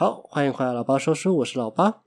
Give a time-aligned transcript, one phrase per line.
[0.00, 2.04] 好，欢迎回来，老八说书，我是老八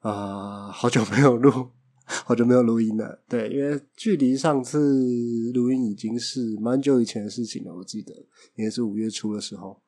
[0.00, 1.70] 啊、 好久没有录，
[2.04, 3.18] 好久没有录音了。
[3.26, 8.12] 对，因为距离上次录音已经是蛮久以前的事情了，我记得
[8.56, 9.80] 也是五月初的时候。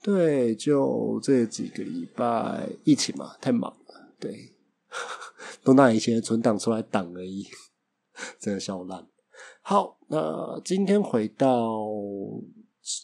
[0.00, 4.54] 对，就这几个礼拜疫情嘛，太忙了，对，
[5.62, 7.46] 都拿以前的存档出来挡而已，
[8.40, 9.06] 真的笑烂。
[9.60, 11.78] 好，那今天回到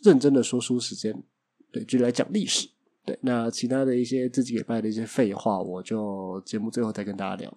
[0.02, 1.22] 认真的说书时间，
[1.70, 2.70] 对，就来讲历史。
[3.04, 7.52] 对，那其他的一些自己礼拜的一些废话，我就节目最后再跟大家聊。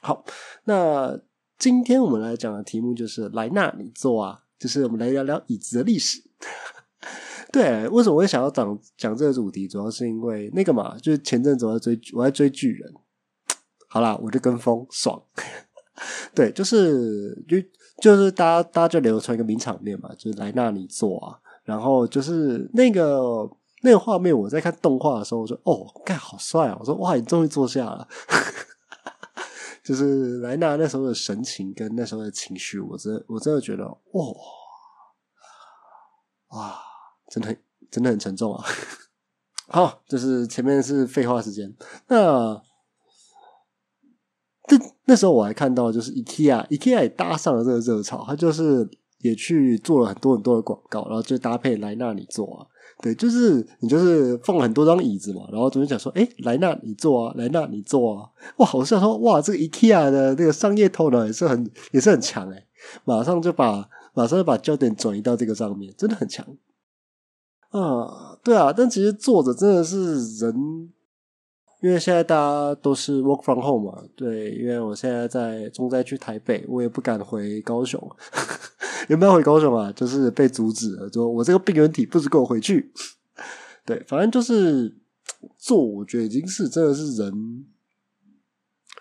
[0.00, 0.24] 好，
[0.64, 1.18] 那
[1.58, 6.20] 今天我们来讲的题目就是莱纳，你坐啊，就是我们来聊聊椅子的历史。
[7.52, 9.68] 对，为什么我会想要讲讲这个主题？
[9.68, 12.92] 主要是因为那个嘛，就是前阵子我在追我在追巨人，
[13.88, 15.22] 好啦，我就跟风爽。
[16.34, 17.56] 对，就是就
[18.00, 23.48] 就是大家大家就流传一个名场面嘛，就是莱纳你坐啊，然后就是那个
[23.82, 26.76] 那个画面，我在看动画的时候，我说哦，干好帅啊！
[26.80, 28.08] 我说哇，你终于坐下了。
[29.82, 34.24] 就是莱纳那时候的神情跟那时候的情绪，我真我真的觉得哇
[36.50, 36.80] 哇，
[37.28, 37.58] 真的很
[37.90, 38.64] 真的很沉重啊。
[39.66, 41.74] 好，就是前面是废话时间，
[42.06, 42.62] 那
[44.68, 52.66] 这那时候我还看到，就是 IKEA，IKEA 也搭上了这个热潮，他就是也去做了很多很多的广告，然后就搭配莱纳你做啊，
[53.02, 62.64] 对，就是你就是放了很多张椅子嘛，然后总是讲说，哎，莱纳你坐啊，莱纳你坐啊，哇，我想说，哇，这个 IKEA 的那个商业头脑也是很也是很强哎、
[63.04, 66.46] 马上就把马上就把焦点转移到这个上面，真的很强。
[67.70, 70.54] 啊，对啊，但其实坐着真的是人，
[71.82, 78.00] 因为现在大家都是 work from home 嘛，对，因为我现在在重灾区台北，我也不敢回高雄，
[79.10, 79.92] 有没有回高雄啊？
[79.92, 82.92] 就是被阻止了，说我这个病原体不准给我回去。
[83.84, 84.96] 对，反正就是
[85.58, 87.66] 坐，我觉得已经是真的是人，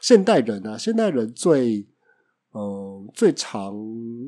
[0.01, 1.87] 现代人啊，现代人最。
[2.53, 3.73] 嗯，最常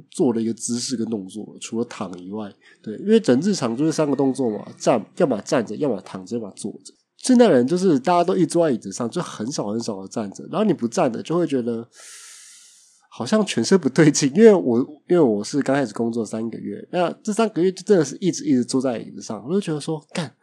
[0.09, 2.49] 做的一个姿势跟动作，除了躺以外，
[2.81, 6.93] 对，因为整日常就是三个动作嘛，站，要么站着，要么躺着，要么坐着。
[7.23, 11.87] 现代人就是大家都一坐在椅子上，就很少很少的站着，然后你不站着，就会觉得
[13.09, 14.31] 好像全身不对劲。
[14.35, 20.35] 因为我因为我是刚开始工作三个月，那这三个月就真的是一直一直坐在椅子上，我就觉得说干。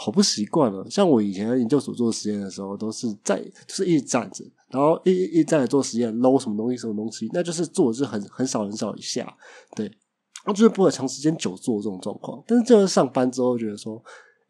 [0.00, 9.26] 好不习惯了，像我以前在研究所做实验的时候，都是在就是一直站着，然后一一站着做实验，搂什么东西什么东西，那就是坐是很很少很少一下，
[9.74, 12.40] 对，然后就是不会长时间久坐这种状况。
[12.46, 14.00] 但是就是上班之后，觉得说，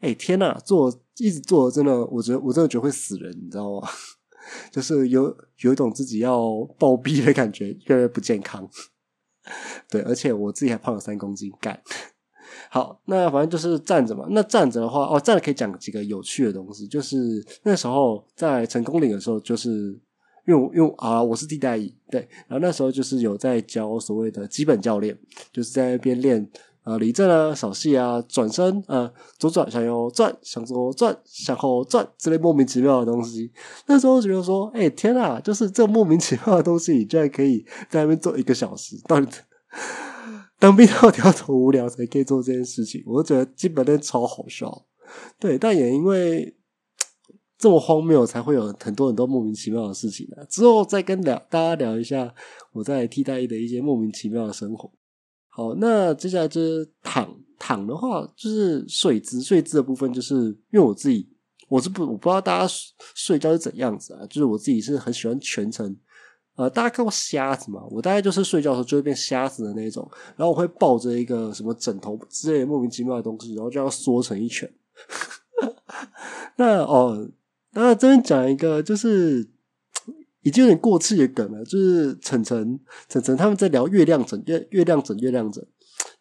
[0.01, 3.89] 哎、天呐，坐一直坐真的，我觉得我真的觉得会死人，你知道吗？
[4.73, 6.41] 就是有有一种自己要
[6.79, 8.69] 暴毙的感觉，越来越不健康。
[9.91, 11.81] 对，而且我自己还胖了三公斤，干。
[12.71, 14.27] 好，那反正就是站着嘛。
[14.31, 16.87] 那站着的话，哦，站着可以讲几个有趣的东西。
[16.87, 19.99] 就是那时候在成功岭的时候，就是
[20.47, 25.19] 因为因为啊，我是替代役，对，然后那时候就是有在教所谓的基本教练，
[25.53, 26.47] 就是在那边练
[26.89, 33.53] 呃离正啊、扫戏啊、转身啊、左转向右转、向左转、向后转之类莫名其妙的东西。
[33.87, 39.37] 那时候觉得说，哎、天啊，就是这莫名其妙的东西，你居然可以在那边做一个小时，到底？
[40.59, 43.03] 当兵到底要多无聊才可以做这件事情？
[43.07, 44.87] 我就觉得基本上超好笑，
[45.39, 46.57] 对，但也因为
[47.59, 52.35] 这么荒谬，才会有很多很多莫名其妙的事情呢、之后再跟聊大家聊一下
[52.73, 54.91] 我在替代的一些莫名其妙的生活。
[55.59, 60.37] 哦，那接下来就是躺躺的话，就是睡姿，睡姿的部分，就是
[60.71, 61.29] 因为我自己
[61.69, 62.75] 我是不我不知道大家
[63.15, 65.97] 睡觉是怎样子啊，就是我自己是很喜欢全程。
[66.55, 67.83] 呃，大家看过瞎子嘛？
[67.91, 74.73] 我大概就是睡觉的时候就会变瞎子的那种，然后我会抱着一个什么枕头之类莫名其妙的东西，然后就要缩成一圈。
[76.55, 77.29] 那哦，
[77.73, 79.49] 那这边讲一个就是
[80.49, 85.63] 已经有点过气的梗了，就是晨晨晨晨他们在聊月亮枕，月月亮枕月亮枕，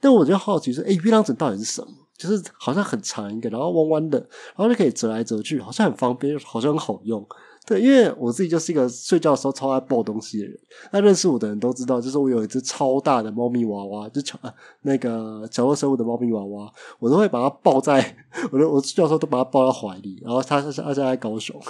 [0.01, 1.87] 但我就好奇说，哎，月亮枕到底是什么？
[2.17, 4.17] 就是好像很长一个，然后弯弯的，
[4.55, 7.25] 然后就可以折来折去，好像很方便，好像很好用。
[7.65, 10.57] 对，因为我自己就是一个睡觉的时候超爱抱东西的人。
[10.91, 14.51] 那认识我的人都知道，就是我有一只超大的猫咪娃娃，就巧、呃、
[14.81, 18.15] 那个角落生物的猫咪娃娃，我都会把它抱在
[18.51, 21.61] 我的我睡觉的时候都把它抱在怀里，然后它是它现在在高雄，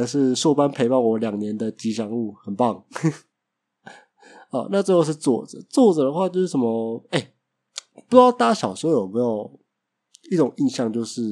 [0.00, 2.82] 那是硕班陪伴我两年的吉祥物，很棒。
[4.48, 7.04] 好， 那最后是坐着，坐着的话就是什么？
[7.10, 7.34] 哎、
[8.08, 9.60] 不知道大家小时候有没有
[10.30, 11.22] 一种印象，就是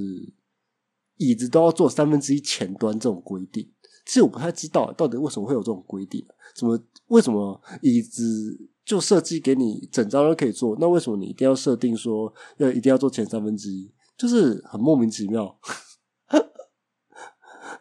[1.16, 3.66] 椅子都要坐三分之一前端这种规定。
[4.04, 6.22] 其实我不太知道到底为什么会有这种规定，
[6.54, 13.90] 怎么为什么椅子就设计给你整张都可以坐，那为什么你一定要设定说要一定要坐前三分之一？
[14.18, 15.58] 就是很莫名其妙。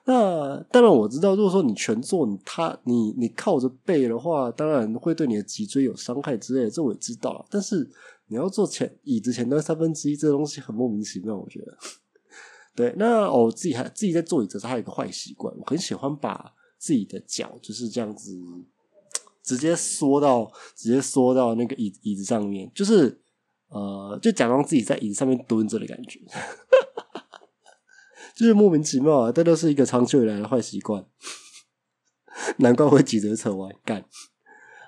[0.09, 7.45] 那当然我知道，如果说你全坐，你他你你靠着背的话，当然会对你的脊椎有伤害之类的，这我也知道。
[7.51, 7.85] 但是
[8.27, 11.77] 你要坐前椅子前端三分之一，这东西很莫名其妙，我觉得。
[12.73, 18.39] 对，那我自己还自己在坐椅子，还有一个坏习惯，我很喜欢把自己的脚就是这样子
[19.43, 23.19] 直接缩到直接缩到那个椅椅子上面，就是
[23.67, 26.21] 呃，就假装自己在椅子上面蹲着的感觉。
[28.37, 31.03] 就是莫名其妙啊，这都是一个长久以来的坏习惯，
[32.57, 34.05] 难怪会急着扯完干。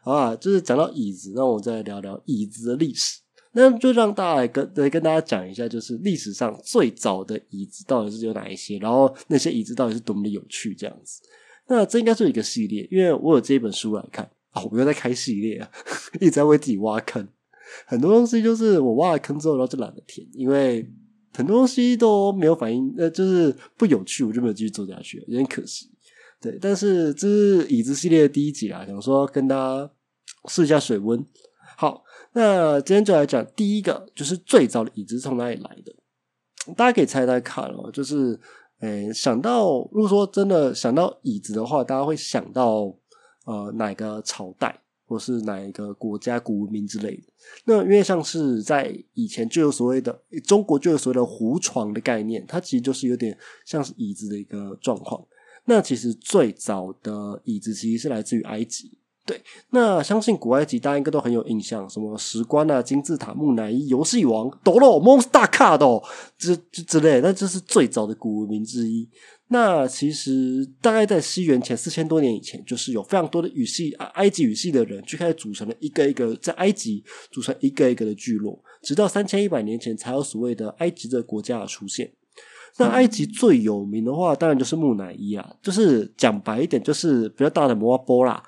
[0.03, 3.21] 啊，就是讲到椅子，那我们再来聊聊椅子的历史。
[3.53, 11.19] 那就让大家来跟来跟大家讲一下，就是历史上最早的椅子到底是有哪一些，然后那些椅子到底是多么的有趣这样子。
[11.67, 15.71] 那这应该是一个系列，因为我有这一本书来看啊，我又在开系列啊，
[16.21, 17.27] 一直在为自己挖坑。
[17.87, 20.87] 很多东西就是我挖了坑之后，然后就懒得填，因为。
[21.33, 25.89] 很多东西都没有反应，呃，就是不有趣，我就没有继续做下去，有点可惜。
[26.41, 29.91] 对，但是这是椅子系列的第一集啊，想说跟大家
[30.47, 31.23] 试一下水温。
[31.77, 32.03] 好，
[32.33, 35.93] 那今天就来讲第一个，就是最早的椅子从哪里来的？
[36.75, 37.89] 大家可以猜猜看哦。
[37.91, 38.39] 就是，
[38.79, 42.93] 诶，想到如果说真的想到椅子的话，大家会想到
[43.45, 44.81] 呃哪个朝代？
[45.09, 47.23] 或是哪一个国家古文明之类的？
[47.65, 53.35] 那因为像是在以前就有所谓的中国就有所谓的胡床的概念，它其实就是有点
[53.65, 55.25] 像是椅子的一个状况。
[55.65, 58.97] 那其实最早的椅子其实是来自于埃及。
[59.25, 59.39] 对，
[59.69, 66.03] 那相信古埃及大家应该都很有印象，什么石棺啊、金字塔、木乃伊、游戏王、斗罗、Monster Card
[66.37, 69.07] 之之之类，那这是最早的古文明之一。
[69.51, 82.11] 那其实大概在西元前四千多年以前，就是有非常多的语系埃及语系的人，就开始组成了一个一个在埃及组成一个一个的聚落，直到三千一百年前才有所谓的埃及的国家的出现。
[82.77, 88.41] 那埃及最有名的话，当然就是木乃伊啊，就是讲白一点，就是比较大的摩阿波啦。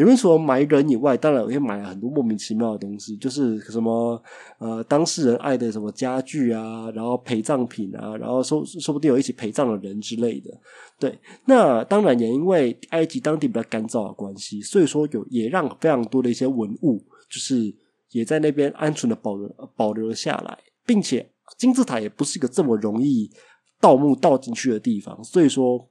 [0.00, 4.20] 里面除了埋人以外，当然我也买了很多莫名其妙的东西，就是什么
[4.56, 10.50] 呃当事人爱的什么家具啊，然后陪葬品啊，然后说说不定有一起陪葬的人之类的。
[10.98, 16.96] 对，那当然也因为埃及当地比较干燥的关系，所以说有也让非常多的一些文物，
[17.28, 17.70] 就是
[18.12, 23.30] 也在那边安全的保留保留了下来，并且金字塔也不是一个这么容易
[23.78, 25.89] 盗墓盗进去的地方，所以说。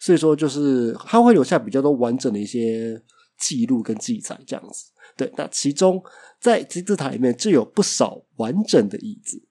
[0.00, 3.00] 所以说，就是它会留下比较多完整的一些
[3.38, 4.86] 记录跟记载，这样子。
[5.16, 6.02] 对，那其中
[6.40, 9.42] 在金字塔里面就有不少完整的椅子。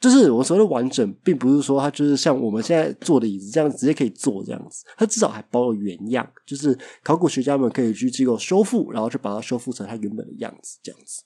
[0.00, 6.30] 就是我所谓的完整，并不是说它就是像我们现在坐的椅子这样直接可以坐这样子，它至少还保有原样。
[6.46, 11.22] 就是考古学家们可以去机构修复，然后去把它修复成它原本的样子，这样子。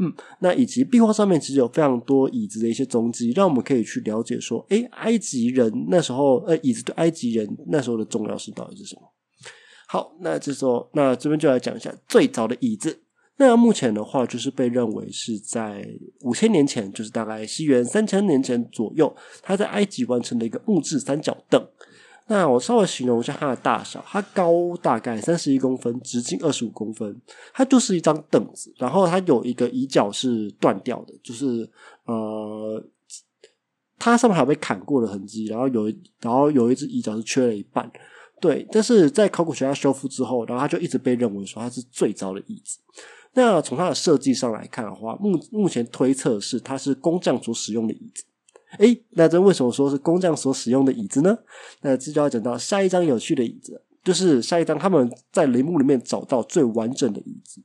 [0.00, 9.02] 嗯，那以及壁画上面其实有非常多椅子的一些踪迹，让我们可以去了解说，哎，埃及人那时候，呃，椅子对埃及人那时候的重要性到底是什么？
[9.86, 13.02] 好，那这时候，那这边就来讲一下最早的椅子。
[13.36, 15.86] 那目前的话，就是被认为是在
[16.22, 21.62] 五千年前，就是大概西元三千年前左右，他在埃及完成的一个木质三角凳。
[22.30, 27.20] 那我稍微形容一下它的大小，它高大概三十一公分，直径二十五公分，
[27.52, 31.68] 它就是一张凳子，然后它有一个椅脚是断掉的，就是
[32.04, 32.80] 呃，
[33.98, 37.90] 它上面还有被砍过的痕迹，然后有然后有一只椅脚是缺了一半，
[38.40, 42.78] 对，但是在考古学家修复之后，然后它就一直被认为说它是最早的椅子。
[43.32, 48.22] 那从它的设计上来看的话，目目前推测是它是工匠所使用的椅子。
[48.78, 51.36] 哎，那这为什么说是工匠所使用的椅子呢？
[51.82, 57.62] 那这就要讲到下一张有趣的椅子，就是下一张他们在陵墓里面找到最完整的椅子。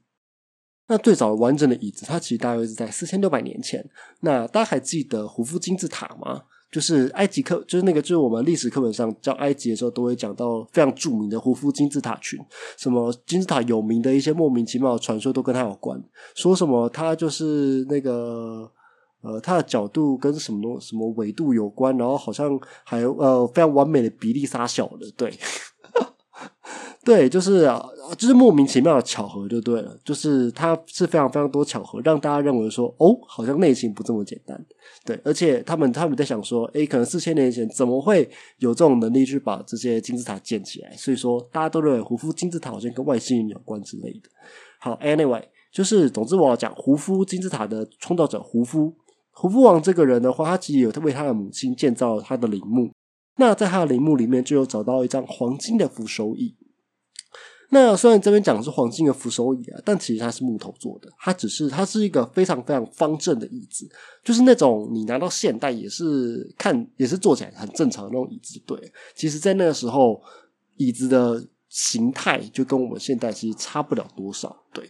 [0.87, 3.87] 那最早完整的椅子，它其实大约是在四千六百年前。
[4.21, 6.43] 那大家还记得胡夫金字塔吗？
[6.71, 12.39] 就是埃及课，就是那个，就是我们历史课本上教埃及的时候，都会讲到非常著名的胡夫金字塔群。
[12.77, 16.03] 什么金字塔有名的一些莫名其妙的传说都跟他有关，
[16.35, 18.71] 说什么他就是那个。
[19.25, 25.33] 呃，它的角度跟什么什么纬度有关，然后好像还呃非常完美的比例杀小的，对，
[27.03, 27.83] 对，就是啊，
[28.17, 34.63] 就是莫名其妙的巧合就对了，就是它是非常非常多巧合，让大家认为说哦，好像内情不这么简单，
[35.05, 38.29] 对，而且他们他们在想说，诶，可能四千年前怎么会
[38.59, 40.95] 有这种能力去把这些金字塔建起来？
[40.95, 44.29] 所以说大家都认为胡夫金字塔好像跟外星人有关之类的。
[44.79, 45.41] 好，anyway，
[45.71, 48.93] 就是总之我要讲胡夫金字塔的创造者胡夫。
[49.35, 52.89] 胡夫王这个人的话，他其实有为他的母亲建造他的陵墓。
[53.37, 56.55] 那在他的陵墓里面，就有找到一张黄金的扶手椅。
[57.71, 63.89] 那虽然这边讲的是黄金的扶手椅啊，但其实它是木头做的，它只是它是一个非常非常方正的椅子，
[64.23, 68.61] 就是那种你拿到现代也是看也是坐起来很正常的那种椅子。
[68.65, 68.79] 对，
[69.15, 70.21] 其实，在那个时候，
[70.77, 74.55] 椅子的形态就跟我们现代其实差不了多少。
[74.71, 74.89] 对，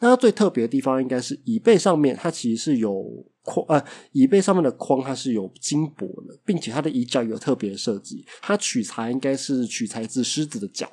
[0.00, 3.02] 那它最特别的地方应该是椅背上面，它其实是有
[3.46, 10.86] 框，呃，椅背上面的框它是有金箔的，并且它的椅脚有特别的设计，它取材应该是取材自狮子的脚。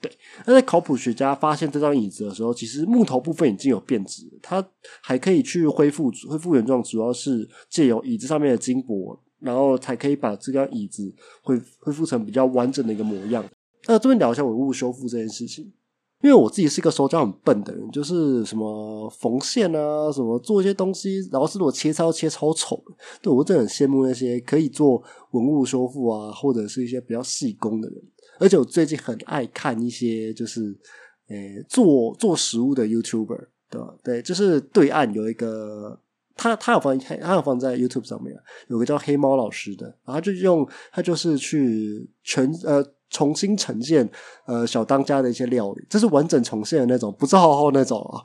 [0.00, 0.10] 对，
[0.46, 4.66] 那在考古学家发现这张椅子的时候，其实木头部分已经有变质，它
[5.02, 13.44] 还可以去恢复恢复原状，主要是借由椅子上面的金箔，然后才可以把这张椅子恢恢复成比较完整的一个模样。
[13.86, 15.70] 那这边聊一下文物修复这件事情，
[16.22, 22.82] 因为我自己是一个手脚很笨的人，就是什么缝线啊，什么做一些东西，然后是我切超切超丑，
[23.22, 28.02] 对我真的很羡慕那些可以做文物修复啊，或者是一些比较细工的人。
[28.38, 30.76] 而且我最近很爱看一些就是，
[31.28, 33.94] 诶，做做食物的 YouTuber，对吧？
[34.02, 35.98] 对，就是对岸有一个，
[36.34, 38.34] 他他有放他有放在 YouTube 上面，
[38.68, 44.08] 有个叫黑猫老师的，然后就用他就是去全呃重新呈现
[44.46, 48.24] 呃小当家的一些料理，这是完整重现的那种，不是浩浩那种啊。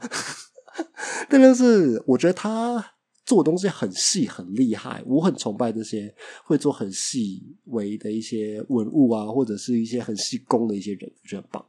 [1.29, 2.91] 但是我觉得他。
[3.25, 6.13] 做东西很细很厉害，我很崇拜这些
[6.43, 11.65] 会做很细微的一些文物啊，或者是一些很细工的一些人，我觉得很棒。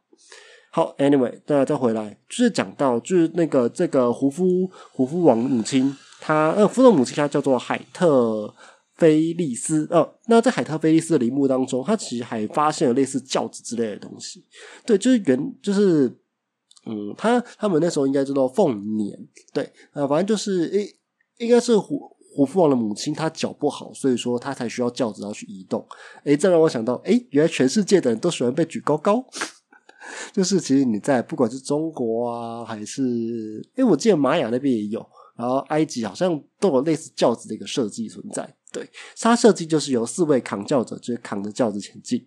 [0.70, 8.54] 好，Anyway，大家再回来，就是讲到就是那个这个胡夫胡夫王母亲，她呃，夫的母亲她叫做海特
[8.96, 9.86] 菲利斯。
[9.90, 14.44] 哦，那在海特菲利斯的陵墓当中，他其实还发现了类似轿子之类的东西。
[14.84, 16.08] 对，就是原就是
[16.86, 19.18] 嗯，他他们那时候应该叫做凤年。
[19.52, 20.96] 对，呃，反正就是诶。
[21.38, 25.86] 应该是胡胡夫王的母亲，她脚不好，所以说她才需要轿子要去移动。
[26.24, 29.22] 诶，这让我想到，诶，原来全世界的人都喜欢被举高高。
[30.32, 38.56] 就是其实你在不管是中国啊，还是诶，我记得玛雅那边也有，然后埃及好像都有类似轿子的一个设计存在。
[38.76, 38.87] 对，
[39.18, 42.23] 它设计就是由四位扛轿者，就是扛着轿子前进。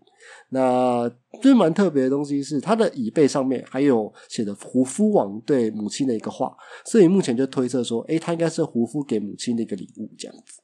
[0.50, 1.08] 那
[1.44, 10.60] 最蛮特别的东西是，它的椅背上面还有写的胡夫王对母亲的一个话，所以目前就推测说，诶，他应该是胡夫给母亲的一个礼物这样子。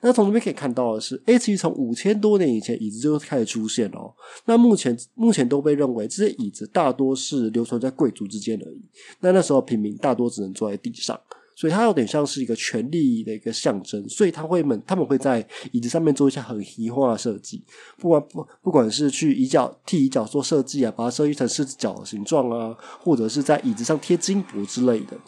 [0.00, 4.14] 那从这边可以看到的是，诶，其实从五千多年以前椅子就开始出现了。
[4.46, 8.82] 那目前目前都被认为这些椅子大多是流传在贵族之间而已。
[9.20, 11.20] 那那时候平民大多只能坐在地上。
[11.58, 17.64] 所以它有点像是一个权力的一个象征，所以他会们他们会在椅子上面做一些很奇化的设计，
[17.98, 25.18] 不管不不管是去椅脚替椅脚做设计啊，把它设计成狮子脚形状啊，或者是在椅子上贴金箔之类的。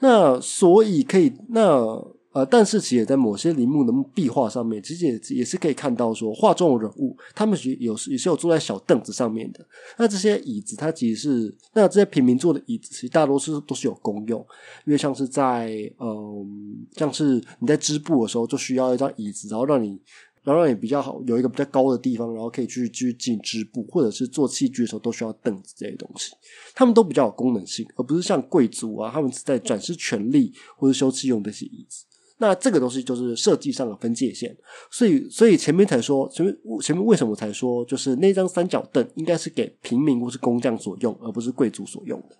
[0.00, 2.13] 那所以可以那。
[2.34, 9.64] 呃，但是其实在某些陵墓的壁画上面，其实也也是可以看到说画中的人物，他们是有也是有坐在小凳子上面的。
[9.96, 14.44] 那这些椅子，它其实是那这些平民坐的椅子，其实大多数都是有功用，
[14.84, 20.00] 因为像是在嗯，像是你在织布的时候，就需要一张椅子，然后让你。
[20.42, 26.32] 然后让你比较好有一个比较高的地方，然后可以去去进织布，或者是做器具的时候都需要凳子这些东西，
[26.74, 32.04] 他们都比较有功能性，而不是像贵族啊，他们是在展示权力或者休憩用这些椅子。
[32.38, 34.56] 那这个东西就是设计上的分界线，
[34.90, 42.36] 所以所以前面才说前面前面为什么才说就是那张三角凳应该是给平民或是工匠所用，而不是贵族所用的。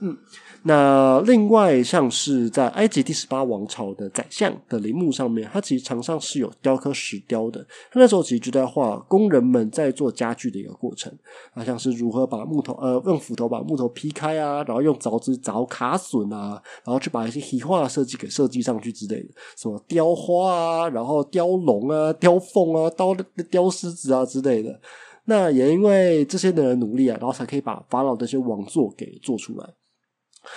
[0.00, 0.16] 嗯。
[0.64, 7.64] 那另外像是在埃及第十八王朝的宰相的陵墓上面，它其实墙上是有雕刻石雕的。
[7.90, 11.12] 他那时候其实就在画工人们在做家具的一个过程，
[11.54, 23.14] 啊，像是如何把木头呃用斧头把木头劈开啊，然后用凿子凿卡榫啊，然后去把一些奇画设计给设计上去之类的，什么雕花啊，然后雕龙啊，雕凤啊，刀
[23.50, 24.78] 雕狮子啊之类的。
[25.24, 29.68] 那也因为这些人的努力啊，然后才可以把法老这些王座给做出来。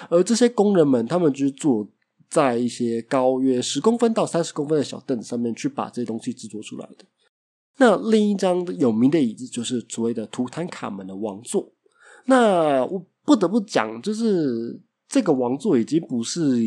[0.10, 1.88] 而这些工人们，他们就是坐
[2.30, 7.06] 在一些高约十公分到三十公分的小凳子上面，去把这些东西制作出来的。
[7.78, 11.72] 那另一张有名的椅子，就是所谓的图坦卡门的王座。
[12.26, 14.82] 那我不得不讲，就是。
[15.14, 16.58] 这个王座已经不是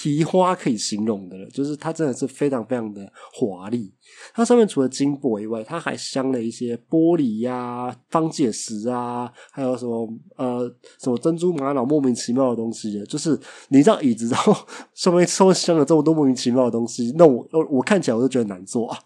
[0.00, 3.92] 提花可以形容的了，就是它真的是非常非常的华丽。
[4.32, 13.04] 它上面除了金箔以外，它还镶了一些玻璃呀、方解石啊，还有什么呃什么珍珠玛瑙莫名其妙的东西。
[13.06, 13.36] 就是
[13.70, 14.54] 你知道椅子，然后
[14.94, 18.98] 上面上面镶了这么多莫名其妙的东西，那我我看起来我都觉得难做啊。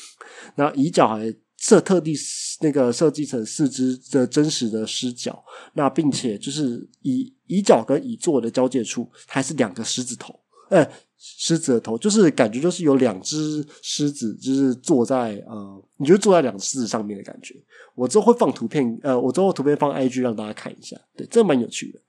[0.56, 2.16] 然后椅脚还设特地。
[2.60, 5.40] 那个设计成四只的真实的狮脚，
[5.74, 10.34] 那并且就是以椅脚跟椅座的交界处还是两个狮子头，
[10.70, 17.54] 哎，狮子的头，就是感觉就是有两只狮子，就是坐在呃，你就坐在两只狮子上面的感觉。
[17.94, 22.00] 我之后会放图片，呃，我之后图片放 IG 让大家看一下，对，这蛮有趣的，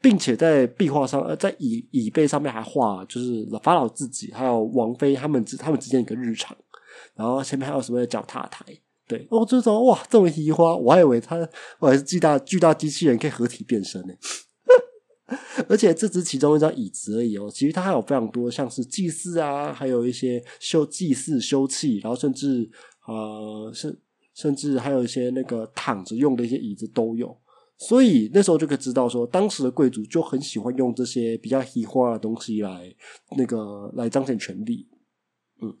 [0.00, 6.56] 并且在壁画上，呃，在椅椅背上面还画，就是法老自己还有王妃他们之他们之间一个日常，
[7.14, 8.64] 然后前面还有什么脚踏台，
[9.08, 11.36] 对，哦，这种哇，这种移花，我还以为它
[11.80, 14.12] 我还是巨大巨大机器人可以合体变身呢。
[15.68, 22.70] 而且这只其中一张椅子而已哦，其实它还有非常多，像是祭祀啊，还有一些修祭祀修器，然后甚至
[23.06, 23.98] 呃，甚
[24.34, 27.36] 甚至还有一些那个躺着用的一些椅子都有。
[27.76, 32.94] 所以那时候就可以知道说，当时的贵族就很喜欢用这些比较奇花的东西来
[33.36, 34.86] 那个来彰显权力。
[35.60, 35.74] 嗯，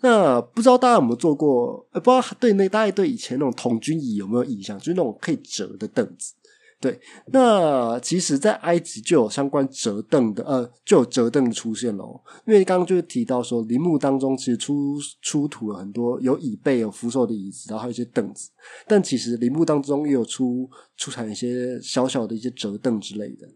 [0.00, 1.86] 那不知道大家有没有坐过？
[1.92, 4.78] 呃，不知道对那大家对以前那种童军椅有没有印象？
[4.78, 6.34] 就是那种可以折的凳子。
[6.80, 12.04] 对，那其实，在埃及就有相关折凳的，呃，就有折凳出现了。
[12.46, 18.48] 因为刚刚就是提到说，陵墓当中其实出出土了很多有椅背、有扶手的椅子，然后还有一些凳子。
[18.88, 23.46] 但其实陵墓当中也有出出产一些小小的一些折凳之类的。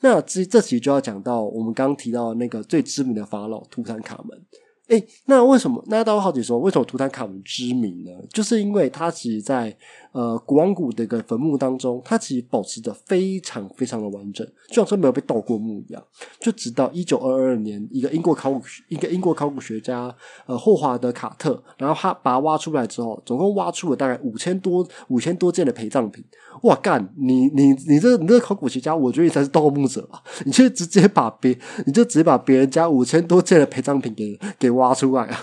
[0.00, 4.42] 那这这其实就要讲到我们刚刚提到那个最知名的法老图坦卡门。
[4.90, 5.80] 哎，那为什么？
[5.86, 8.10] 那大家好奇说，为什么图坦卡蒙知名呢？
[8.32, 9.74] 就是因为他其实，在
[10.12, 16.02] 呃古王谷的一个坟墓当中，它其实保持的非常非常的完整，就像说没有被盗过墓一样。
[16.40, 20.14] 就直到一九二二年，一个英国考古一个英国考古学家
[20.46, 26.24] 呃霍华德卡特，然后他把它挖出来之后，总共挖出了大概五千多五千多件的陪葬品。
[26.62, 27.14] 哇干！
[27.16, 30.20] 你你你这你这考古学家，我觉得你才是盗墓者吧？
[30.44, 35.38] 你就直接把别你就直接把别人家五千多件的陪葬品给给挖出来啊！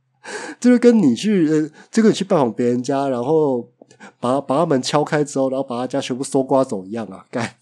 [0.60, 3.66] 就是跟你去呃，这个你去拜访别人家，然后
[4.18, 7.26] 把把他们敲开之后，然后把他家全部搜刮走一样啊！
[7.30, 7.56] 干。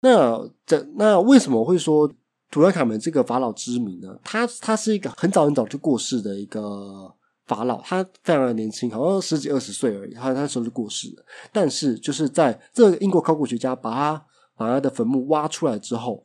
[0.00, 2.12] 那这那为什么会说
[2.50, 4.18] 图兰卡门这个法老之名呢？
[4.24, 7.14] 他他是一个很早很早就过世的一个。
[7.46, 11.24] 法老他非常的年轻，好像十几二十岁而已，他那时候就过世了。
[11.50, 14.24] 但是就是在这个英国考古学家把他
[14.56, 16.22] 把他的坟墓挖出来之后，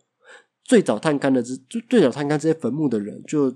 [0.64, 3.52] 最早探勘的这最最早探勘这些坟墓的人，就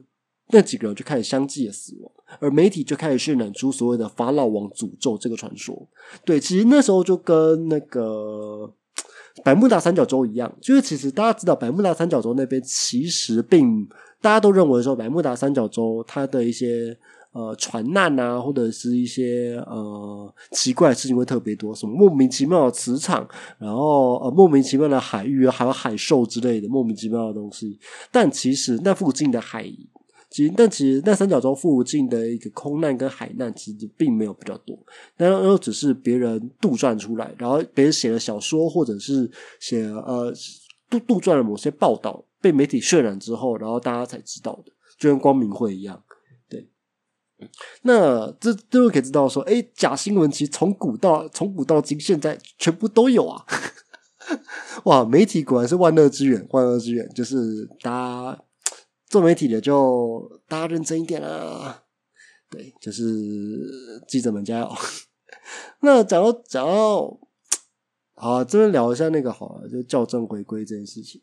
[0.50, 5.88] 那几个人就开始相继的死亡，而媒体就开始渲染出所谓的法老王诅咒这个传说。
[6.26, 8.72] 对，其实那时候就跟那个
[9.44, 13.88] 百慕大三角洲一样，就是其实大家知道百慕大三角洲那边其实并
[14.22, 16.98] 大家都认为说百慕大三角洲它的一些。
[17.32, 23.26] 呃，船难啊，或者是一些呃奇怪的事情会特别多，什么莫名其妙的磁场，
[23.60, 27.78] 然后呃莫名其妙的海域，还有海兽之类的莫名其妙的东西。
[28.12, 29.64] 但其实那附近的海，
[30.30, 34.78] 其实但其实那三角洲附近的一个空难跟海难，其实并没有比较多，
[35.18, 40.34] 然后只是别人杜撰出来，然后别人写了小说，或者是写呃
[40.90, 46.04] 杜杜撰了某些报道，被媒体渲染之后，然后大家才知道的，就跟光明会一样。
[47.84, 53.46] 那这都可以知道说，哎，假新闻其实从古到从古到今，现在全部都有啊！
[54.84, 58.44] 哇，媒体果然是万恶之源，万恶之源就是大家
[59.10, 61.84] 做媒体的就大家认真一点啊！
[62.50, 63.04] 对，就是
[64.08, 64.72] 记者们加油。
[65.82, 67.20] 那讲到讲到，
[68.16, 71.22] 好，这边聊一下那个好了，就校正回归这件事情。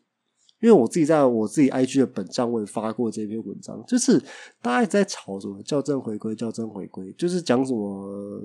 [0.59, 4.19] 因为我自己在我自己 IG 的本账我也发过这篇文章，就是
[4.59, 8.41] 大家一直在吵什么校正回归，校正回归，就是讲什么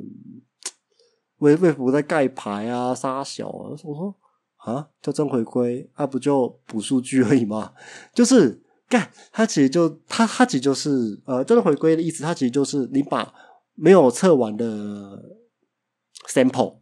[1.39, 4.15] 为为福在盖牌啊，杀小啊，我说
[4.57, 7.73] 啊，校正回归啊，不就补数据而已吗？
[8.13, 13.33] 就是干，它其实就它它其实就是呃，真正回归的意思，它其实就是你把
[13.75, 15.19] 没有测完的
[16.29, 16.77] sample，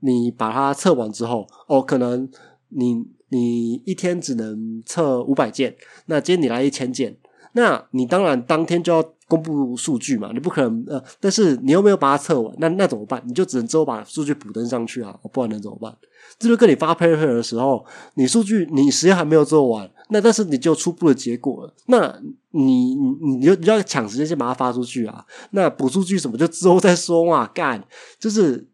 [0.00, 2.30] 你把它测完之后，哦，可能
[2.68, 3.18] 你。
[3.30, 7.14] 你一天只能测五百件，那今天你来一千件，
[7.52, 13.22] 那你当然当天就要公布数据嘛，你不可能呃，但是你又没有把它测完，那那怎么办？
[13.26, 15.94] 你就只能之后把数据补登上去啊，不然能怎么办？
[16.38, 27.86] 这就跟你发 paper 的时候，你数据你实验还没有做完，那但是你就初步的结果了，那你你你就你要抢时间先把它发出去啊，那补数据什么就之后再说嘛，干
[28.18, 28.68] 就是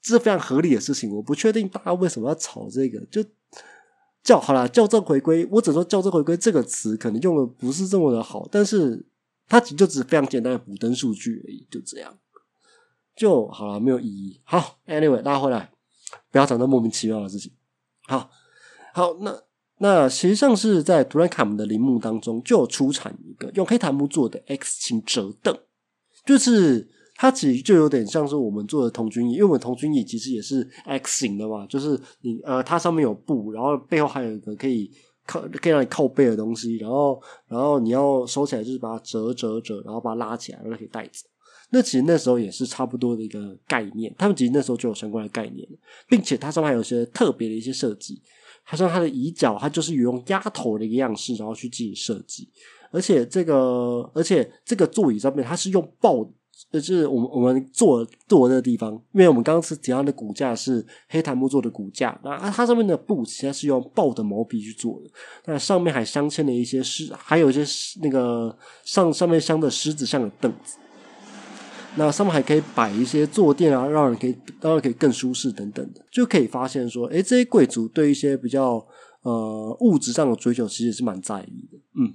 [0.00, 3.24] 这是非常合理的事情，我不确定大家为什么要炒这个，就。
[4.22, 9.02] 校好了，校正回归，我只说校正回归这个词可能用的不是这么的好，但是
[9.48, 12.18] 它其实就只是非常简单的补登数据而已，就这样
[13.16, 14.38] 就好了，没有意义。
[14.44, 15.72] 好，Anyway，拉回来，
[16.30, 17.50] 不要讲那莫名其妙的事情。
[18.08, 18.30] 好，
[18.92, 19.42] 好，那
[19.80, 25.58] 那实际上是在图兰卡姆的陵墓当中就有出产一个用黑檀木做的 X 型折凳，
[26.24, 26.88] 就是。
[27.16, 34.90] 它其实就有点像是我们做的童军椅，因为我们童军椅其实也是 X 型的嘛，就是你呃，它上面有布，然后背后还有一个可以
[35.26, 41.28] 靠可以让你靠背的东西，然后然后你要收起来，就是把它折折折，然后把它拉起来，然后可以带走。
[41.68, 45.68] 那其实那时候也是差不多的一个概念，他们其实那时候就有相关的概念，
[46.08, 48.22] 并且它上面还有一些特别的一些设计。
[48.70, 52.48] 它像它的椅脚，它就是用鸭头的一个样式，然后去进行设计。
[52.92, 56.24] 而且这个，而且这个座椅上面它是用抱，
[56.72, 65.10] 就是我们我们坐坐的那个地方，因为我们刚刚是提到的骨架是黑檀木做的骨架，那它上面的布其实是用豹的毛皮去做的。
[65.46, 67.64] 那上面还镶嵌了一些狮，还有一些
[68.00, 70.76] 那个上上面镶的狮子像的凳子。
[71.96, 78.84] 那上面还可以摆一些坐垫啊，让人可以当然可以更舒适等等的，就可以发现说，哎，这些贵族对一些比较
[79.22, 82.14] 呃物质上的追求其实是蛮在意的，嗯。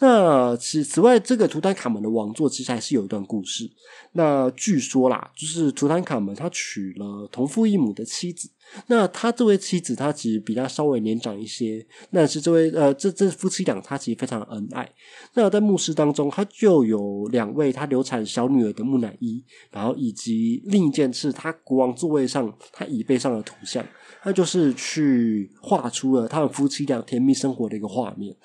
[0.00, 3.70] 那此此外，这个图坦卡门的王座其实还是有一段故事。
[4.12, 8.50] 那据说啦，就是图坦卡门他娶了同父异母的妻子。
[8.86, 11.84] 那他这位妻子，他其实比他稍微年长一些。
[12.10, 14.88] 那是这位呃，这这夫妻俩，他其实非常恩爱。
[15.34, 23.84] 那在墓室当中，他就有两位他流产小女儿的木乃伊，然后以及另一件是他国王座位上他椅背上的图像。
[24.22, 28.36] 他就是去画出了他们夫妻俩甜蜜生活的一个画面。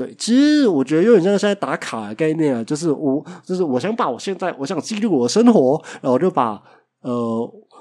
[0.00, 6.58] 对，其实我觉得有点像现在打卡的概念啊，就是我，就是我想把我现在，我想记录我的生活，然后我就把
[7.02, 7.12] 呃，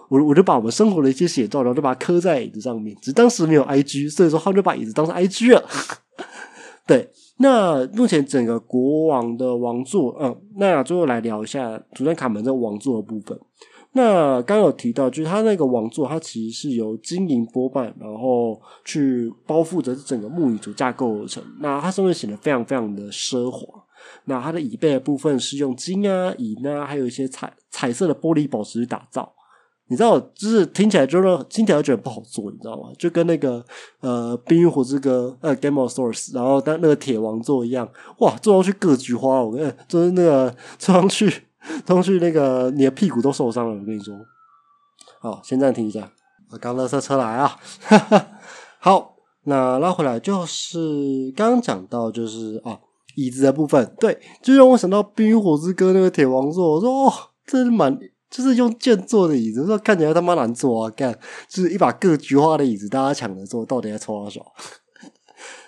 [0.09, 2.93] 我我就把我们生活的一些写照，然后就把它刻在椅子上面。
[3.01, 5.63] 只当时没有 I G，所以说他们就把椅子当成 I G 了。
[6.85, 13.39] 对，那目前整个国王的王座，嗯，那最后来聊一下图坦卡门这个王座的部分。
[13.93, 21.43] 那刚有提到，就是它那个王座，它其实是由金银波瓣，然后去包覆着整个木椅组架构而成。
[21.59, 23.65] 那它上面显得非常非常的奢华。
[24.25, 29.33] 那它的椅背的部分是用金啊、银啊，还有一些彩彩色的玻璃宝石去打造。
[29.87, 32.89] 你知道，就是听起来就是听起来觉得不好坐，你知道吗？
[32.99, 33.65] 就跟那个
[34.01, 41.48] 呃《冰与火之歌》呃《Game of Thrones》，然后但那个铁王座一样，哇，坐上去各菊花，我跟就是那个坐上去。
[41.85, 43.79] 通去那个，你的屁股都受伤了。
[43.79, 44.15] 我跟你说，
[45.19, 46.11] 好，先暂停一下。
[46.51, 47.59] 我刚乐色车来啊，
[48.79, 52.79] 好，那拉回来就是刚刚讲到就是啊，
[53.15, 56.73] 椅子的部分，对，就让我想到《冰与火之歌》那个铁王座。
[56.73, 57.13] 我说哦，
[57.45, 57.95] 这是蛮，
[58.31, 61.15] 就是用剑做的椅子，说看起来他妈难坐啊，干，
[61.47, 64.41] 就是一把各菊花的椅子，大家抢着坐，到底在抽多少？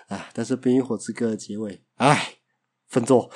[0.08, 2.34] 哎， 但是《冰与火之歌》的结尾，哎，
[2.88, 3.30] 分座。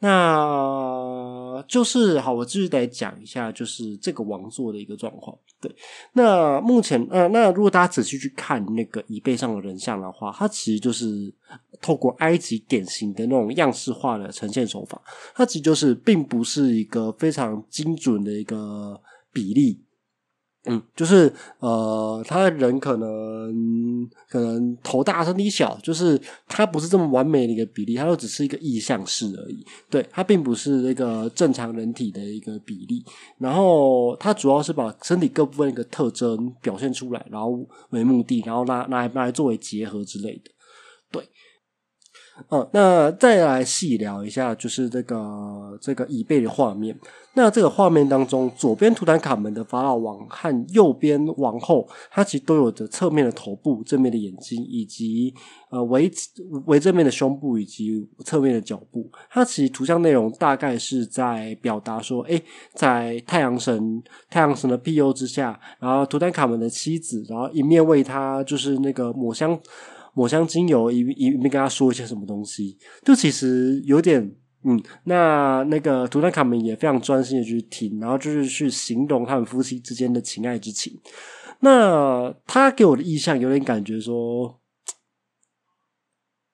[0.00, 5.36] 那就是好，我继续得讲一下，就是这个王座的一个状况。
[5.60, 5.74] 对，
[6.12, 11.34] 那目前呃，那如果大家仔细去看那个椅背上的人像的话，它其实就是
[11.80, 15.00] 透过埃及典型的那种样式化的呈现手法，
[15.34, 19.00] 它其实就是并不是一个非常精准的一个
[19.32, 19.80] 比例。
[20.68, 29.64] 嗯，就是呃，他的人可能可能头大身体小，就是他不是这么完美的一个比例，他就只是一个意向式而已。
[29.90, 33.04] 对，他并不是那个正常人体的一个比例。
[33.38, 37.58] 然后他主要是把身体各部分一个特征表现出来，然后
[37.90, 40.50] 为目的，然后拿拿拿来作为结合之类的。
[42.38, 42.58] 对。
[42.58, 46.98] 哦，那再来细聊一下，就是这个这个椅背的画面。
[47.34, 55.32] 那这个画面当中，左边图坦卡门的法老王和右边王后，它其实都有着侧面的头部、正面的眼睛，以及
[55.70, 56.10] 呃围
[56.66, 59.08] 围正面的胸部以及侧面的脚部。
[59.30, 62.42] 它其实图像内容大概是在表达说，哎，
[62.74, 69.56] 在太阳神太阳神的庇佑之下，然后图坦卡门的妻子，然后一面为他就是那个抹香。
[70.18, 80.92] 抹香精油，一一面跟他说一些什么东西，就其实有点嗯，那那个图坦卡门也非常专心的去听，然后就是去形容他们夫妻之间的情爱之情。
[81.60, 84.58] 那他给我的印象有点感觉说，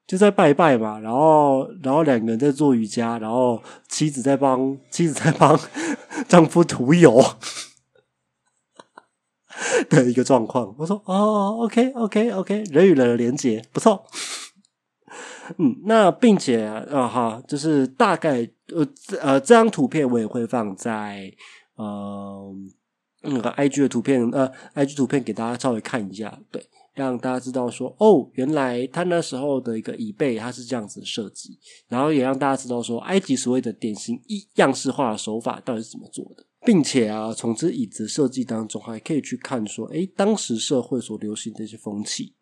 [0.07, 5.59] 就在拜拜嘛，然后然后两个人在做瑜伽，然后妻子在帮妻子在帮
[6.29, 7.19] 丈夫涂油。
[9.89, 14.05] 的一个状况，我说哦，OK，OK，OK，人与人的连接不错，
[15.59, 18.87] 嗯，那并且啊哈，就是大概呃
[19.21, 21.33] 呃，这张图片我也会放在
[21.77, 22.53] 呃
[23.23, 26.63] 那个 IG 的图片呃 IG 图片给大家稍微看一下，对，
[26.95, 36.45] 让大家知道说哦，原来他那时候的一个椅背它是这样子设计，然后也让大家知道说埃及所谓的典型一样式化的手法到底是怎么做的。
[36.65, 42.35] 并且啊，从这椅子设计当中，还可以去看说，诶，当时社会所流行的一些风气。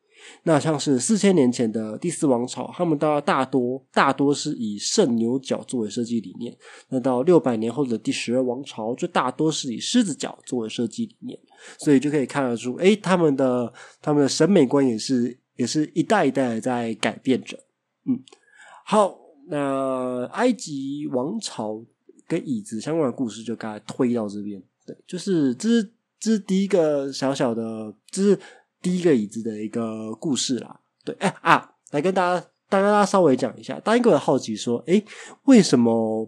[0.44, 6.54] 那像是四千年前的第四王朝，他们大大多大多是以圣牛角作为设计理念；
[6.90, 11.36] 那到六百年后的第十二王朝，就大多是以狮子角作为设计理念。
[11.78, 17.58] 所以就可以看得出，诶，他们的他们的审美观也是也是一代一代在改变着。
[18.06, 18.22] 嗯，
[18.84, 21.84] 好，那埃及王朝
[22.32, 24.62] 跟椅子相关的故事就该推到这边。
[24.86, 28.38] 对，就是这是这是第一个小小的，这是
[28.80, 30.80] 第一个椅子的一个故事啦。
[31.04, 33.78] 对，哎啊，来跟大家，大家稍微讲一下。
[33.80, 35.04] 大家会好奇说，哎，
[35.44, 36.26] 为什么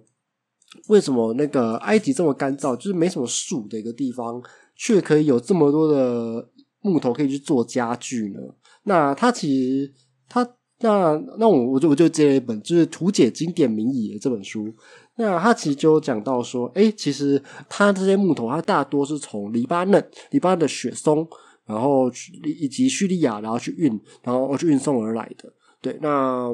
[0.88, 4.42] 为什么那个埃及这么干燥，就是没什么树的一个地方，
[4.76, 6.46] 却可以有这么多的
[6.82, 8.40] 木头可以去做家具呢？
[8.82, 9.48] 那它其
[9.86, 9.90] 实
[10.28, 10.46] 它
[10.80, 14.70] 那那我我就我就接了一本就是图解经典名椅的这本书。
[15.16, 21.26] 那他其实就讲到说，哎，其实他这些木头，它大多是从黎巴嫩、黎巴嫩的雪松，
[21.66, 22.10] 然后
[22.42, 25.52] 以及叙利亚，然后去运，然后去运送而来的。
[25.80, 26.52] 对，那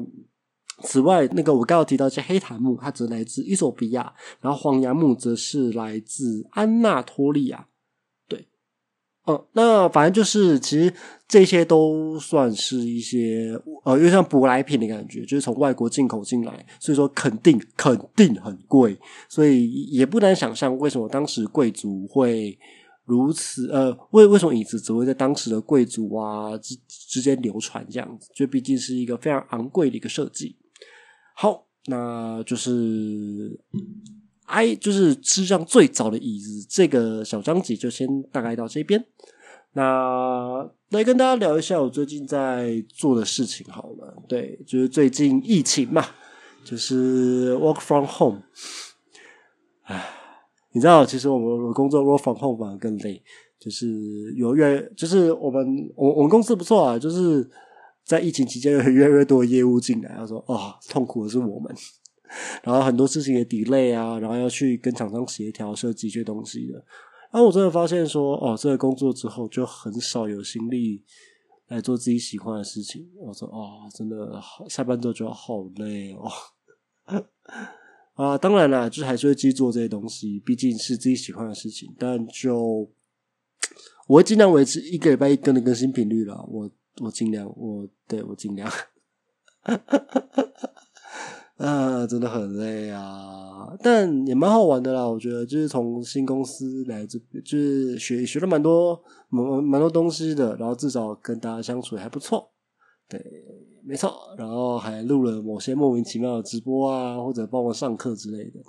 [0.82, 7.66] 此外，那个我刚刚提到一些黑檀木，它则来自伊索比亚，然后黄杨木则是来自安纳托利亚。
[9.24, 10.92] 哦，那反正就是，其实
[11.28, 13.52] 这些都算是一些
[13.84, 22.58] 呃，有点像舶来品的感觉，就是从外国进口进来，所以说肯定肯定很贵，所以也不难想象为什么当时贵族会
[23.04, 30.56] 如此呃，为为什么椅子只会在当时的贵族啊之之间流传这样子，就毕竟是一个非常昂贵的一个设计。
[31.36, 32.70] 好，那就是。
[33.72, 34.19] 嗯
[34.50, 39.04] 哎，就是吃上最早的椅子，这个小章节就先大概到这边。
[39.74, 44.16] 那来跟大家聊一下我最近在做的事情好了。
[44.28, 46.04] 对，就是最近疫情嘛，
[46.64, 48.42] 就是 work from home。
[49.82, 50.04] 唉，
[50.72, 53.22] 你知道，其实我们工作 work from home 反更累。
[53.60, 57.48] 就是有越，就是我们我我们公司不错啊，就是
[58.04, 61.72] 在疫情期间有越来越多业务进来，他说哦，痛苦的是我们。
[62.62, 66.74] 然后很多事情也 delay 啊，然后要去跟厂商协调设计一些东西的。
[67.32, 71.04] 然后我真的发现说，哦，这个工作之后就很少有心力
[71.68, 73.08] 来做自己喜欢的事情。
[73.16, 76.28] 我说，哦，真的下班之后觉得好累哦。
[78.14, 81.94] 啊，当然了，就还是会继续做这些东西，毕竟是自己喜欢的事情。
[81.98, 82.90] 但就
[84.08, 86.44] 我会尽量维持一个礼拜一更的更新频率了。
[86.48, 86.68] 我
[87.00, 88.68] 我尽量，我对我尽量。
[91.60, 95.06] 啊，真的很累啊，但也蛮好玩的啦。
[95.06, 102.50] 我觉得就是从新公司来这，就是学学了蛮多蛮蛮多东西的，然后至少跟大家相处还不错。
[103.06, 103.22] 对，
[103.84, 108.60] 没错，然后还录了某些莫名其妙的直播啊，或者帮我上课之类的。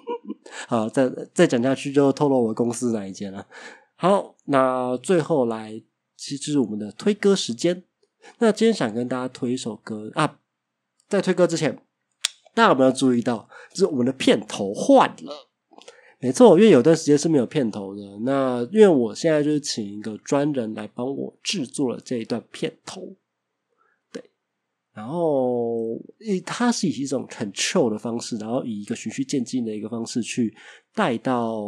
[0.68, 3.46] 好，再再讲下去就透露我公司哪一间了。
[3.96, 5.82] 好，那最后来，
[6.14, 7.84] 其实就是我们的推歌时间。
[8.38, 10.38] 那今天想跟大家推一首歌啊，
[11.08, 11.80] 在推歌之前。
[12.58, 15.48] 大家有没有注意到，就是我们的片头换了？
[16.18, 18.02] 没错，因为有段时间是没有片头的。
[18.24, 23.14] 那因为我现在就是请一个专人来帮我制作了这一段片头，
[24.12, 24.20] 对。
[24.92, 26.00] 然后，
[26.44, 30.52] 它是以一种很 chill 的方式，然后以一个循序渐进的一个方式去
[30.92, 31.60] 带到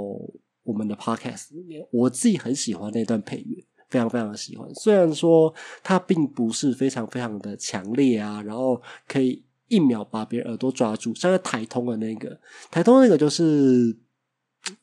[0.64, 1.87] 我们的 podcast 里面。
[1.92, 4.68] 我自己很喜欢那段配乐，非常非常的喜欢。
[4.74, 9.44] 虽然说它并不是非常非常的强烈啊，然后可以。
[9.71, 12.39] 一秒把别人耳朵抓住，像台通的那个
[12.71, 13.97] 台通那个就是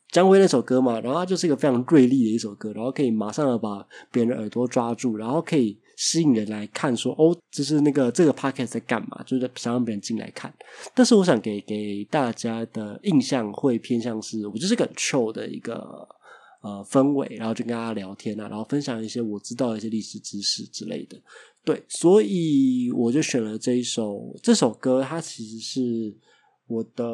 [0.09, 10.51] 姜威那首歌嘛，然后它就是一个非常锐利的一首歌，然后可以马上的把别人的耳朵抓住，然后可以吸引人来看，说哦，就是那个这个 podcast 在干嘛，就是想让别人进来看。
[10.95, 16.07] 但是我想给给大家的印象会偏向是，我就是个 chill 的一个
[16.61, 21.17] 呃氛围，然后就跟大家聊天啊，然后分享一些我知道的一些历史知识之类的。
[21.63, 26.17] 对，所以我就选了这一首这首歌，它其实是
[26.67, 27.05] 我的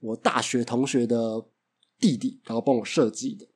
[0.00, 1.44] 我大学同学的
[1.98, 3.46] 弟弟，然后帮我设计的。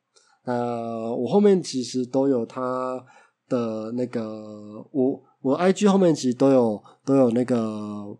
[0.43, 3.03] 呃，我后面其实都有他
[3.47, 8.15] 的那个，我我 IG 后面其实都有都有那个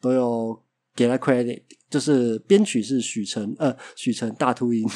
[0.00, 0.62] 都有
[0.94, 4.88] 给他 credit，就是编曲是许晨，呃，许晨大秃鹰。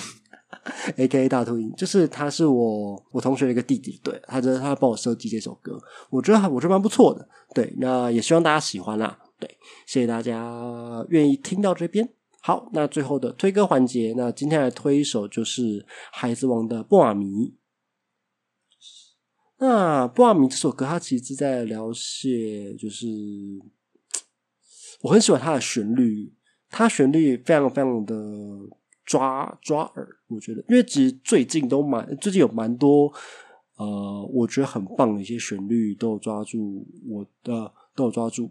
[0.97, 9.49] A.K.A 大秃鹰，就是他是我我同学的一个弟弟，对，他这他帮我设计这首歌，我觉得我觉得蛮不错的，对，那也希望大家喜欢啦，对，
[9.87, 12.09] 谢谢大家愿意听到这边。
[12.41, 15.81] 好，那最后的推歌环节，那今天来推一首就是
[16.11, 17.27] 《孩子王》的《布瓦米》。
[19.59, 23.07] 那《布瓦米》这首歌，它其实是在描写，就是
[25.03, 26.33] 我很喜欢它的旋律，
[26.71, 28.15] 它旋律非常非常的。
[29.09, 33.11] 抓抓耳，我觉得，因为其实最近都蛮，最近有蛮多，
[33.79, 38.51] 呃，我觉得很棒的一些旋律都有抓住我的，都有抓住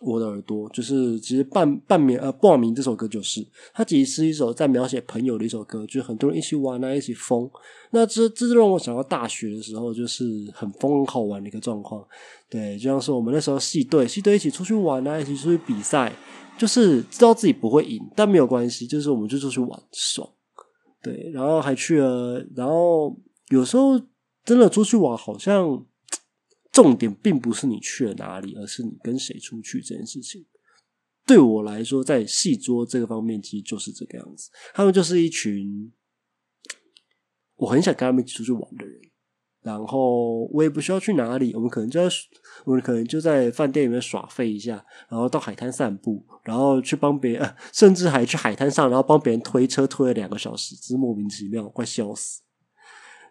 [0.00, 7.48] 我的耳朵，就是其实半半眠呃不明这首歌就是，它其实是一首在描写朋友的一首歌，就是很多人一起玩啊，一起疯。
[7.90, 12.04] 那这这让我想到大学的时候，就是很疯很好玩的一个状况。
[12.50, 16.12] 对，就像是我们那时候系队，系队一起出去玩啊，一起出去比赛，
[16.58, 20.28] 就是知道自己不会赢，但没有关系，就是我们就出去玩爽。
[21.00, 23.16] 对，然后还去了，然后
[23.50, 24.00] 有时候
[24.44, 25.84] 真的出去玩，好像。
[26.72, 30.44] 重点并不是你去了哪里，而是你跟谁出去这件事情。
[31.24, 34.50] 对我来说，在戏桌这个方面，其实就是这个样子。
[34.74, 35.92] 他们就是一群
[37.56, 39.00] 我很想跟他们一起出去玩的人。
[39.62, 42.08] 然后我也不需要去哪里，我们可能就要，
[42.64, 52.42] 我们可能就在饭店里面耍废一下，然后到海滩散步，然后去帮别人，甚至还去海滩上，然后帮别人推车推了两个小时，真莫名其妙，快笑死。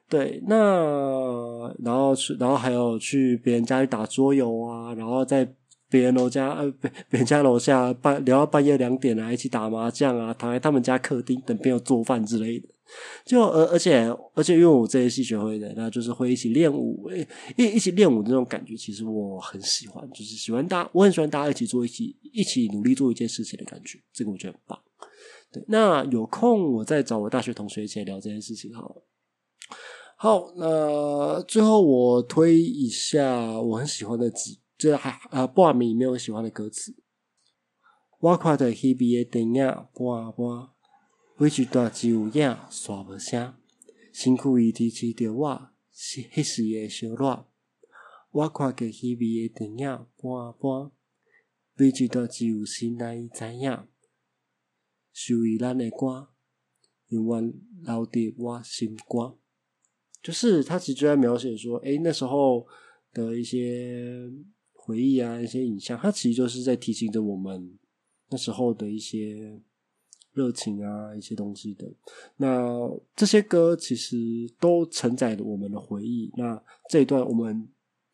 [0.08, 0.56] 对，那
[1.84, 5.48] 然后去，然后还有去别人家里打桌游啊，然后在
[5.90, 12.68] 别人楼家呃，别别人家楼下半聊到半夜两点啊，一起打麻将啊，躺在他们家客厅等朋友做饭之类的。
[13.24, 17.10] 就而而且而且，因为我这些戏学会的，那就是会一起练舞，
[17.56, 24.78] 一一起练舞的那种感觉，其实我很喜欢，就是喜欢大，我很喜欢大家一起做一起一起努力做一件事情的感觉，这个我觉得很棒。
[25.54, 29.04] 对，那有空我再找我大学同学一起聊这件事情好了。
[30.24, 36.96] 好，那最后我推一下我很喜欢的几，这还呃，不完美里面我喜欢的歌词。
[38.20, 40.70] 我看到迄边的电影半半，
[41.38, 43.56] 每一段只有影煞无声，
[44.14, 47.48] 身躯伊提起着我，是迄时的小热。
[48.30, 50.92] 我看过迄边的电影半半，
[51.74, 53.88] 每一段只有心内知影，
[55.12, 56.28] 属于咱的歌，
[57.08, 59.41] 永远留伫我心肝。
[60.22, 62.66] 就是他其实就在描写说，哎，那时候
[63.14, 64.30] 的一些
[64.74, 67.78] 回忆啊，一些影像，他其实就是在提醒着我们
[68.30, 69.60] 那时候的一些
[70.34, 71.92] 热情啊，一些东西的。
[72.38, 72.70] 那
[73.16, 74.18] 这些歌其实
[74.60, 76.32] 都承载了我们的回忆。
[76.38, 77.68] 那这一段我们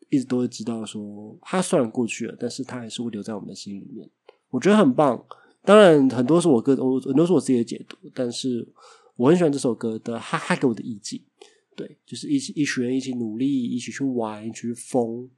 [0.08, 4.08] 一直都会知道，说它虽然过去了，但是它还是会留在我们的心里面。
[4.50, 5.24] 我觉得很棒。
[5.62, 8.66] 当然，很多是我歌，我很多是我自己的解读，但是
[9.16, 11.20] 我很喜欢这首歌的，哈哈给我的意境。
[11.78, 15.30] 对，就是一起一群人一起努力，一起去玩，一起去疯，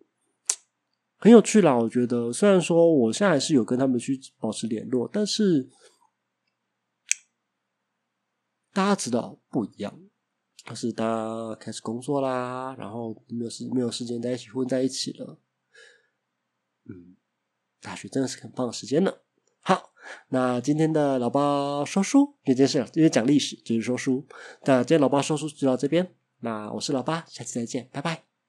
[1.19, 1.77] 很有趣啦。
[1.77, 5.69] 我觉得，虽然说我现在还是有跟他们去保持联络，但是
[8.73, 10.01] 大家知道不一样，
[10.65, 15.39] 就是大家开始工作啦，然后没有时没有时间在一起混在一起了。
[16.87, 17.17] 嗯，
[17.83, 19.13] 大学真的是很棒的时间呢。
[19.61, 19.93] 好，
[20.31, 24.27] 那今天的老爸说书这件事，因为讲历史就是说书，
[24.65, 26.15] 那今天老爸说书就到这边。
[26.41, 28.30] 那我是老八，下期再见，拜拜。